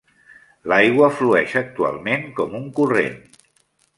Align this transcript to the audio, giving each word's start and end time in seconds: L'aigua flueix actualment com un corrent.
L'aigua 0.71 1.09
flueix 1.17 1.53
actualment 1.61 2.25
com 2.39 2.57
un 2.63 2.65
corrent. 2.79 3.21